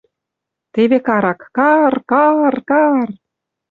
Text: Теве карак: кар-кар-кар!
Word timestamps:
Теве 0.73 0.99
карак: 1.07 1.41
кар-кар-кар! 1.57 3.07